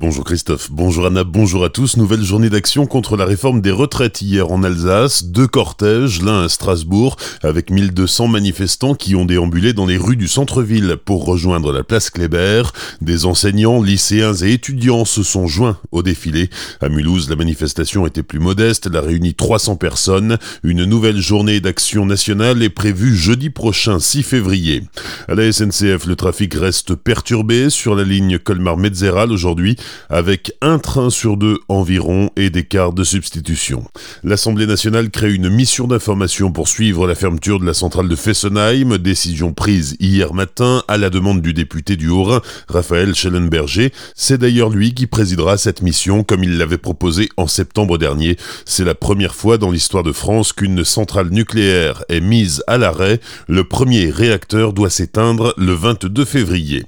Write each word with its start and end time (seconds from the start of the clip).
Bonjour 0.00 0.22
Christophe, 0.22 0.70
bonjour 0.70 1.06
Anna, 1.06 1.24
bonjour 1.24 1.64
à 1.64 1.70
tous. 1.70 1.96
Nouvelle 1.96 2.22
journée 2.22 2.50
d'action 2.50 2.86
contre 2.86 3.16
la 3.16 3.24
réforme 3.24 3.60
des 3.60 3.72
retraites 3.72 4.22
hier 4.22 4.48
en 4.52 4.62
Alsace. 4.62 5.24
Deux 5.24 5.48
cortèges, 5.48 6.22
l'un 6.22 6.44
à 6.44 6.48
Strasbourg, 6.48 7.16
avec 7.42 7.72
1200 7.72 8.28
manifestants 8.28 8.94
qui 8.94 9.16
ont 9.16 9.24
déambulé 9.24 9.72
dans 9.72 9.86
les 9.86 9.96
rues 9.96 10.14
du 10.14 10.28
centre-ville 10.28 10.98
pour 11.04 11.24
rejoindre 11.24 11.72
la 11.72 11.82
place 11.82 12.10
Kléber. 12.10 12.62
Des 13.00 13.26
enseignants, 13.26 13.82
lycéens 13.82 14.34
et 14.34 14.52
étudiants 14.52 15.04
se 15.04 15.24
sont 15.24 15.48
joints 15.48 15.78
au 15.90 16.04
défilé. 16.04 16.48
À 16.80 16.88
Mulhouse, 16.88 17.28
la 17.28 17.34
manifestation 17.34 18.06
était 18.06 18.22
plus 18.22 18.38
modeste, 18.38 18.86
elle 18.86 18.96
a 18.96 19.00
réuni 19.00 19.34
300 19.34 19.74
personnes. 19.74 20.38
Une 20.62 20.84
nouvelle 20.84 21.20
journée 21.20 21.58
d'action 21.58 22.06
nationale 22.06 22.62
est 22.62 22.68
prévue 22.68 23.16
jeudi 23.16 23.50
prochain, 23.50 23.98
6 23.98 24.22
février. 24.22 24.84
À 25.26 25.34
la 25.34 25.50
SNCF, 25.50 26.06
le 26.06 26.14
trafic 26.14 26.54
reste 26.54 26.94
perturbé 26.94 27.68
sur 27.68 27.96
la 27.96 28.04
ligne 28.04 28.38
Colmar-Metzeral 28.38 29.32
aujourd'hui 29.32 29.76
avec 30.10 30.52
un 30.62 30.78
train 30.78 31.10
sur 31.10 31.36
deux 31.36 31.58
environ 31.68 32.30
et 32.36 32.50
des 32.50 32.64
quarts 32.64 32.92
de 32.92 33.04
substitution. 33.04 33.84
L'Assemblée 34.24 34.66
nationale 34.66 35.10
crée 35.10 35.32
une 35.32 35.48
mission 35.48 35.86
d'information 35.86 36.50
pour 36.52 36.68
suivre 36.68 37.06
la 37.06 37.14
fermeture 37.14 37.60
de 37.60 37.66
la 37.66 37.74
centrale 37.74 38.08
de 38.08 38.16
Fessenheim, 38.16 38.98
décision 38.98 39.52
prise 39.52 39.96
hier 40.00 40.34
matin 40.34 40.82
à 40.88 40.96
la 40.96 41.10
demande 41.10 41.42
du 41.42 41.52
député 41.52 41.96
du 41.96 42.08
Haut-Rhin, 42.08 42.40
Raphaël 42.68 43.14
Schellenberger. 43.14 43.92
C'est 44.14 44.38
d'ailleurs 44.38 44.70
lui 44.70 44.94
qui 44.94 45.06
présidera 45.06 45.56
cette 45.56 45.82
mission 45.82 46.24
comme 46.24 46.44
il 46.44 46.58
l'avait 46.58 46.78
proposé 46.78 47.28
en 47.36 47.46
septembre 47.46 47.98
dernier. 47.98 48.36
C'est 48.64 48.84
la 48.84 48.94
première 48.94 49.34
fois 49.34 49.58
dans 49.58 49.70
l'histoire 49.70 50.02
de 50.02 50.12
France 50.12 50.52
qu'une 50.52 50.84
centrale 50.84 51.30
nucléaire 51.30 52.04
est 52.08 52.20
mise 52.20 52.62
à 52.66 52.78
l'arrêt. 52.78 53.20
Le 53.48 53.64
premier 53.64 54.10
réacteur 54.10 54.72
doit 54.72 54.90
s'éteindre 54.90 55.54
le 55.56 55.72
22 55.72 56.24
février. 56.24 56.84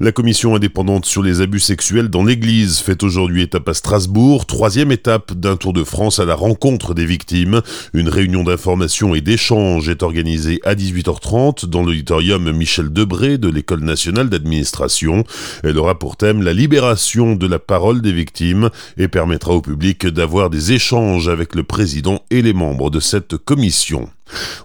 La 0.00 0.12
commission 0.12 0.54
indépendante 0.54 1.04
sur 1.04 1.22
les 1.22 1.40
abus 1.40 1.60
sexuels 1.60 2.08
dans 2.08 2.24
l'Église 2.24 2.78
fait 2.78 3.02
aujourd'hui 3.02 3.42
étape 3.42 3.68
à 3.68 3.74
Strasbourg, 3.74 4.46
troisième 4.46 4.92
étape 4.92 5.34
d'un 5.34 5.56
tour 5.56 5.72
de 5.72 5.84
France 5.84 6.18
à 6.18 6.24
la 6.24 6.34
rencontre 6.34 6.94
des 6.94 7.06
victimes. 7.06 7.60
Une 7.92 8.08
réunion 8.08 8.44
d'information 8.44 9.14
et 9.14 9.20
d'échange 9.20 9.88
est 9.88 10.02
organisée 10.02 10.60
à 10.64 10.74
18h30 10.74 11.66
dans 11.66 11.82
l'auditorium 11.82 12.50
Michel 12.52 12.92
Debré 12.92 13.38
de 13.38 13.48
l'École 13.48 13.84
nationale 13.84 14.28
d'administration. 14.28 15.24
Elle 15.62 15.78
aura 15.78 15.98
pour 15.98 16.16
thème 16.16 16.42
la 16.42 16.52
libération 16.52 17.36
de 17.36 17.46
la 17.46 17.58
parole 17.58 18.00
des 18.02 18.12
victimes 18.12 18.70
et 18.96 19.08
permettra 19.08 19.52
au 19.52 19.60
public 19.60 20.06
d'avoir 20.06 20.50
des 20.50 20.72
échanges 20.72 21.28
avec 21.28 21.54
le 21.54 21.62
président 21.62 22.22
et 22.30 22.42
les 22.42 22.52
membres 22.52 22.90
de 22.90 23.00
cette 23.00 23.36
commission. 23.36 24.08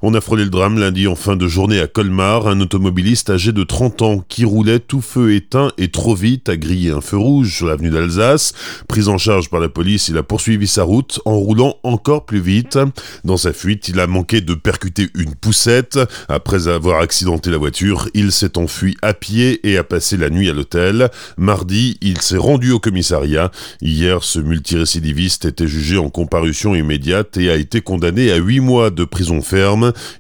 On 0.02 0.14
a 0.14 0.22
frôlé 0.22 0.44
le 0.44 0.50
drame 0.50 0.80
lundi 0.80 1.08
en 1.08 1.16
fin 1.16 1.36
de 1.36 1.48
journée 1.48 1.80
à 1.80 1.88
Colmar. 1.88 2.48
Un 2.48 2.60
automobiliste 2.62 3.30
âgé 3.30 3.52
de 3.52 3.64
30 3.64 4.02
ans 4.02 4.24
qui 4.28 4.46
roulait 4.46 4.80
tout 4.80 5.02
feu 5.02 5.34
éteint 5.34 5.72
et 5.78 5.90
trop 5.90 6.16
vite 6.16 6.48
a 6.50 6.58
grillé 6.58 6.92
un 6.92 7.02
feu 7.02 7.18
rouge 7.18 7.56
sur 7.56 7.68
l'avenue 7.68 7.90
d'Alsace. 7.90 8.54
Pris 8.88 9.08
en 9.08 9.18
charge 9.18 9.50
par 9.50 9.60
la 9.60 9.70
police, 9.70 10.10
il 10.10 10.18
a 10.18 10.24
poursuivi 10.24 10.68
sa 10.68 10.84
route 10.84 11.20
en 11.26 11.36
roulant 11.36 11.78
encore 11.84 12.26
plus 12.26 12.40
vite. 12.40 12.78
Dans 13.24 13.38
sa 13.38 13.52
fuite, 13.52 13.90
il 13.90 14.00
a 14.00 14.08
manqué 14.08 14.42
de 14.42 14.54
percuter 14.54 15.10
une 15.16 15.34
poussette. 15.34 16.00
Après 16.30 16.68
avoir 16.68 17.02
accidenté 17.02 17.50
la 17.50 17.58
voiture, 17.58 18.08
il 18.14 18.32
s'est 18.32 18.58
enfui 18.58 18.98
à 19.02 19.14
pied 19.14 19.68
et 19.68 19.78
a 19.78 19.84
passé 19.84 20.18
la 20.18 20.30
nuit 20.30 20.50
à 20.50 20.54
l'hôtel. 20.54 21.10
Mardi, 21.38 21.98
il 22.02 22.22
s'est 22.22 22.38
rendu 22.38 22.72
au 22.72 22.80
commissariat. 22.80 23.52
Hier, 23.82 24.24
ce 24.24 24.40
multirécidiviste 24.40 25.46
était 25.46 25.68
jugé 25.68 25.98
en 25.98 26.10
comparution 26.10 26.76
immédiate 26.76 27.38
et 27.38 27.50
a 27.50 27.56
été 27.56 27.82
condamné 27.82 28.32
à 28.32 28.36
8 28.38 28.60
mois 28.60 28.90
de 28.92 29.04
prison 29.06 29.42
ferme 29.42 29.55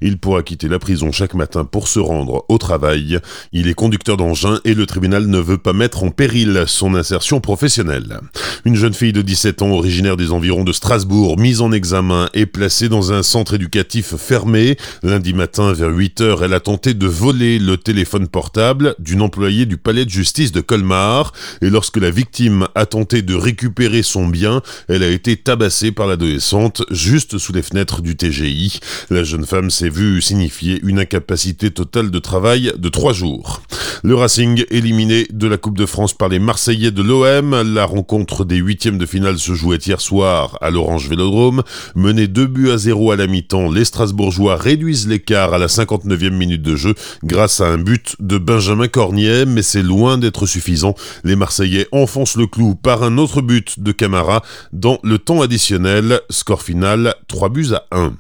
il 0.02 0.17
pourra 0.17 0.44
quitter 0.44 0.67
la 0.67 0.80
prison 0.80 1.11
chaque 1.11 1.33
matin 1.33 1.66
pour 1.66 1.88
se 1.88 2.00
rendre 2.00 2.45
au 2.47 2.58
travail. 2.58 3.19
Il 3.52 3.67
est 3.67 3.73
conducteur 3.73 4.17
d'engin 4.17 4.59
et 4.64 4.73
le 4.73 4.86
tribunal 4.86 5.27
ne 5.27 5.39
veut 5.39 5.58
pas 5.58 5.73
mettre 5.73 6.03
en 6.03 6.11
péril 6.11 6.64
son 6.67 6.95
insertion 6.95 7.42
professionnelle. 7.42 8.19
Une 8.64 8.75
jeune 8.75 8.94
fille 8.94 9.14
de 9.14 9.22
17 9.22 9.61
ans 9.61 9.72
originaire 9.72 10.17
des 10.17 10.31
environs 10.31 10.64
de 10.64 10.72
Strasbourg, 10.72 11.38
mise 11.38 11.61
en 11.61 11.72
examen 11.72 12.30
et 12.33 12.45
placée 12.45 12.89
dans 12.89 13.11
un 13.11 13.23
centre 13.23 13.55
éducatif 13.55 14.16
fermé. 14.16 14.77
Lundi 15.03 15.33
matin 15.33 15.73
vers 15.73 15.89
8 15.89 16.21
heures, 16.21 16.43
elle 16.43 16.54
a 16.54 16.59
tenté 16.59 16.93
de 16.93 17.08
voler 17.08 17.59
le 17.59 17.77
téléphone 17.77 18.27
portable 18.27 18.95
d'une 18.99 19.21
employée 19.21 19.65
du 19.65 19.77
palais 19.77 20.05
de 20.05 20.09
justice 20.09 20.52
de 20.52 20.61
Colmar 20.61 21.33
et 21.61 21.70
lorsque 21.70 21.98
la 21.98 22.09
victime 22.09 22.67
a 22.76 22.86
tenté 22.86 23.21
de 23.21 23.36
récupérer 23.36 24.04
son 24.04 24.27
bien, 24.27 24.61
elle 24.88 25.04
a 25.04 25.09
été 25.09 25.36
tabassée 25.38 25.92
par 25.92 26.08
l'adolescente 26.08 26.83
juste 26.89 27.38
sous 27.38 27.54
les 27.54 27.61
fenêtres 27.61 28.02
du 28.02 28.15
TGI. 28.15 28.80
Jeune 29.25 29.45
femme 29.45 29.69
s'est 29.69 29.89
vue 29.89 30.21
signifier 30.21 30.80
une 30.83 30.99
incapacité 30.99 31.71
totale 31.71 32.11
de 32.11 32.19
travail 32.19 32.71
de 32.77 32.89
trois 32.89 33.13
jours. 33.13 33.61
Le 34.03 34.15
Racing 34.15 34.63
éliminé 34.69 35.25
de 35.31 35.47
la 35.47 35.58
Coupe 35.58 35.77
de 35.77 35.86
France 35.86 36.13
par 36.13 36.30
les 36.30 36.39
Marseillais 36.39 36.91
de 36.91 37.02
l'OM. 37.02 37.73
La 37.73 37.85
rencontre 37.85 38.45
des 38.45 38.58
huitièmes 38.58 38.97
de 38.97 39.05
finale 39.05 39.39
se 39.39 39.53
jouait 39.53 39.77
hier 39.77 39.99
soir 39.99 40.58
à 40.61 40.69
l'Orange 40.69 41.09
Vélodrome. 41.09 41.64
Mené 41.95 42.27
2 42.27 42.45
buts 42.45 42.71
à 42.71 42.77
0 42.77 43.11
à 43.11 43.15
la 43.15 43.27
mi-temps, 43.27 43.71
les 43.71 43.83
Strasbourgeois 43.85 44.58
réduisent 44.58 45.08
l'écart 45.08 45.53
à 45.53 45.58
la 45.58 45.67
59e 45.67 46.30
minute 46.30 46.61
de 46.61 46.75
jeu 46.75 46.93
grâce 47.23 47.61
à 47.61 47.67
un 47.67 47.77
but 47.77 48.15
de 48.19 48.37
Benjamin 48.37 48.87
Cornier, 48.87 49.45
mais 49.45 49.64
c'est 49.64 49.81
loin 49.81 50.17
d'être 50.17 50.45
suffisant. 50.45 50.95
Les 51.23 51.35
Marseillais 51.35 51.87
enfoncent 51.91 52.37
le 52.37 52.47
clou 52.47 52.75
par 52.75 53.03
un 53.03 53.17
autre 53.17 53.41
but 53.41 53.80
de 53.80 53.91
Camara 53.91 54.43
dans 54.71 54.99
le 55.03 55.17
temps 55.17 55.41
additionnel. 55.41 56.21
Score 56.30 56.61
final 56.61 57.15
3 57.27 57.49
buts 57.49 57.73
à 57.73 57.85
1. 57.91 58.14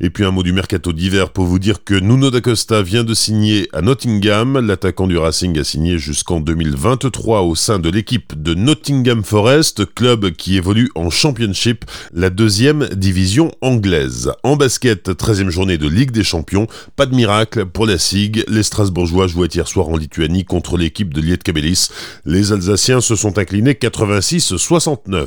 Et 0.00 0.10
puis 0.10 0.24
un 0.24 0.30
mot 0.30 0.41
du 0.42 0.52
mercato 0.52 0.92
d'hiver 0.92 1.30
pour 1.30 1.44
vous 1.44 1.58
dire 1.58 1.84
que 1.84 1.94
Nuno 1.94 2.30
da 2.30 2.40
Costa 2.40 2.82
vient 2.82 3.04
de 3.04 3.14
signer 3.14 3.68
à 3.72 3.82
Nottingham. 3.82 4.58
L'attaquant 4.58 5.06
du 5.06 5.16
Racing 5.16 5.58
a 5.58 5.64
signé 5.64 5.98
jusqu'en 5.98 6.40
2023 6.40 7.42
au 7.42 7.54
sein 7.54 7.78
de 7.78 7.88
l'équipe 7.88 8.40
de 8.40 8.54
Nottingham 8.54 9.22
Forest, 9.24 9.94
club 9.94 10.30
qui 10.30 10.56
évolue 10.56 10.90
en 10.94 11.10
Championship, 11.10 11.84
la 12.12 12.30
deuxième 12.30 12.88
division 12.88 13.52
anglaise. 13.60 14.32
En 14.42 14.56
basket, 14.56 15.08
13e 15.08 15.50
journée 15.50 15.78
de 15.78 15.88
Ligue 15.88 16.10
des 16.10 16.24
Champions, 16.24 16.66
pas 16.96 17.06
de 17.06 17.14
miracle 17.14 17.66
pour 17.66 17.86
la 17.86 17.98
SIG. 17.98 18.44
Les 18.48 18.62
Strasbourgeois 18.62 19.26
jouaient 19.26 19.48
hier 19.48 19.68
soir 19.68 19.88
en 19.88 19.96
Lituanie 19.96 20.44
contre 20.44 20.76
l'équipe 20.76 21.14
de 21.14 21.20
Lietkabelis. 21.20 21.88
Les 22.24 22.52
Alsaciens 22.52 23.00
se 23.00 23.16
sont 23.16 23.38
inclinés 23.38 23.74
86-69. 23.74 25.26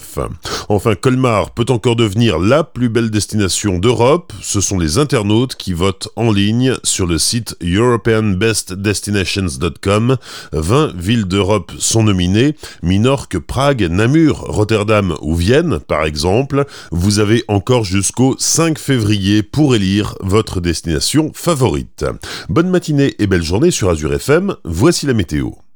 Enfin, 0.70 0.96
Colmar 0.96 1.52
peut 1.52 1.66
encore 1.70 1.96
devenir 1.96 2.40
la 2.40 2.64
plus 2.64 2.90
belle 2.90 3.10
destination 3.10 3.80
d'Europe. 3.80 4.34
Ce 4.42 4.62
sont 4.62 4.80
les 4.80 4.98
internautes 5.06 5.56
qui 5.56 5.74
votent 5.74 6.10
en 6.16 6.32
ligne 6.32 6.76
sur 6.84 7.06
le 7.06 7.20
site 7.20 7.56
europeanbestdestinations.com. 7.62 10.18
20 10.52 10.96
villes 10.96 11.26
d'Europe 11.26 11.72
sont 11.78 12.02
nominées. 12.02 12.56
Minorque, 12.82 13.38
Prague, 13.38 13.84
Namur, 13.84 14.40
Rotterdam 14.40 15.16
ou 15.22 15.36
Vienne, 15.36 15.78
par 15.78 16.06
exemple. 16.06 16.66
Vous 16.92 17.20
avez 17.20 17.44
encore 17.48 17.84
jusqu'au 17.84 18.36
5 18.40 18.80
février 18.80 19.44
pour 19.44 19.76
élire 19.76 20.16
votre 20.22 20.60
destination 20.60 21.30
favorite. 21.36 22.04
Bonne 22.50 22.72
matinée 22.72 23.14
et 23.20 23.28
belle 23.28 23.44
journée 23.44 23.70
sur 23.70 23.92
Azure 23.92 24.16
FM. 24.16 24.56
Voici 24.64 25.06
la 25.06 25.14
météo. 25.14 25.52